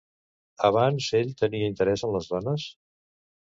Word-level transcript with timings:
Abans 0.69 1.09
ell 1.19 1.29
tenia 1.43 1.69
interès 1.73 2.07
en 2.09 2.17
les 2.19 2.33
dones? 2.35 2.69